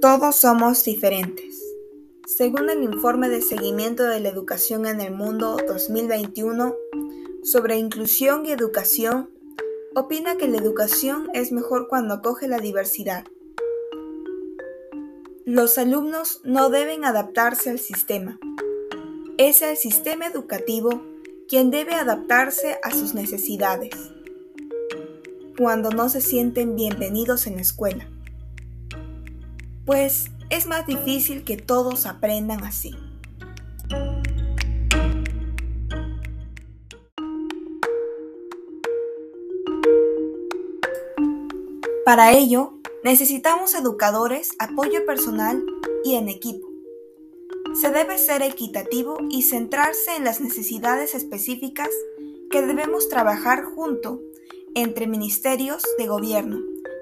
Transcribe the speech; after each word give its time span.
Todos 0.00 0.36
somos 0.36 0.84
diferentes. 0.84 1.60
Según 2.24 2.70
el 2.70 2.84
informe 2.84 3.28
de 3.28 3.42
seguimiento 3.42 4.04
de 4.04 4.20
la 4.20 4.28
educación 4.28 4.86
en 4.86 5.00
el 5.00 5.12
mundo 5.12 5.56
2021 5.66 6.72
sobre 7.42 7.78
inclusión 7.78 8.46
y 8.46 8.52
educación, 8.52 9.28
opina 9.96 10.36
que 10.36 10.46
la 10.46 10.58
educación 10.58 11.28
es 11.34 11.50
mejor 11.50 11.88
cuando 11.88 12.14
acoge 12.14 12.46
la 12.46 12.60
diversidad. 12.60 13.24
Los 15.44 15.78
alumnos 15.78 16.42
no 16.44 16.70
deben 16.70 17.04
adaptarse 17.04 17.70
al 17.70 17.80
sistema. 17.80 18.38
Es 19.36 19.62
el 19.62 19.76
sistema 19.76 20.28
educativo 20.28 21.02
quien 21.48 21.72
debe 21.72 21.94
adaptarse 21.94 22.78
a 22.84 22.92
sus 22.92 23.14
necesidades 23.14 23.90
cuando 25.58 25.90
no 25.90 26.08
se 26.08 26.20
sienten 26.20 26.76
bienvenidos 26.76 27.48
en 27.48 27.56
la 27.56 27.62
escuela 27.62 28.08
pues 29.88 30.26
es 30.50 30.66
más 30.66 30.86
difícil 30.86 31.44
que 31.44 31.56
todos 31.56 32.04
aprendan 32.04 32.62
así. 32.62 32.94
Para 42.04 42.32
ello, 42.32 42.74
necesitamos 43.02 43.74
educadores, 43.74 44.50
apoyo 44.58 45.06
personal 45.06 45.64
y 46.04 46.16
en 46.16 46.28
equipo. 46.28 46.68
Se 47.72 47.90
debe 47.90 48.18
ser 48.18 48.42
equitativo 48.42 49.16
y 49.30 49.40
centrarse 49.40 50.16
en 50.16 50.24
las 50.24 50.42
necesidades 50.42 51.14
específicas 51.14 51.88
que 52.50 52.60
debemos 52.60 53.08
trabajar 53.08 53.64
junto 53.64 54.20
entre 54.74 55.06
ministerios 55.06 55.82
de 55.96 56.06
gobierno, 56.06 56.58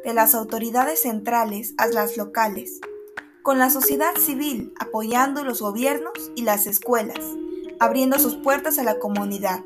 de 0.07 0.15
las 0.15 0.37
autoridades 0.37 1.03
centrales 1.03 1.75
a 1.79 1.89
las 1.89 2.17
locales, 2.17 2.81
con 3.43 3.59
la 3.59 3.71
sociedad 3.71 4.15
civil 4.15 4.73
apoyando 4.79 5.43
los 5.43 5.61
gobiernos 5.61 6.31
y 6.37 6.43
las 6.43 6.69
escuelas, 6.69 7.19
abriendo 7.81 8.21
sus 8.21 8.37
puertas 8.37 8.79
a 8.79 8.85
la 8.85 9.01
comunidad. 9.01 9.65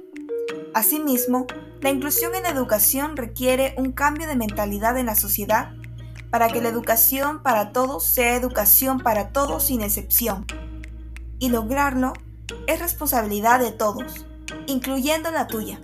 Asimismo, 0.73 1.47
la 1.83 1.91
inclusión 1.91 2.35
en 2.35 2.47
educación 2.47 3.19
requiere 3.19 3.75
un 3.77 3.93
cambio 3.93 4.27
de 4.29 4.35
mentalidad 4.35 4.97
en 4.97 5.07
la 5.07 5.15
sociedad 5.15 5.75
para 6.31 6.49
que 6.49 6.63
la 6.63 6.71
educación 6.71 7.43
para 7.43 7.73
todos 7.73 8.03
sea 8.05 8.35
educación 8.35 9.01
para 9.01 9.33
todos 9.33 9.65
sin 9.65 9.83
excepción. 9.83 10.47
Y 11.39 11.51
lograrlo 11.51 12.15
es 12.67 12.81
responsabilidad 12.81 13.61
de 13.61 13.73
todos, 13.73 14.25
incluyendo 14.67 15.31
la 15.33 15.47
tuya. 15.49 15.83